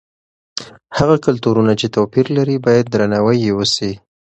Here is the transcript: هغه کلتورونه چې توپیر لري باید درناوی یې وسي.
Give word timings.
هغه 0.97 1.15
کلتورونه 1.25 1.73
چې 1.79 1.87
توپیر 1.95 2.25
لري 2.37 2.55
باید 2.65 2.85
درناوی 2.87 3.37
یې 3.45 3.51
وسي. 3.57 3.91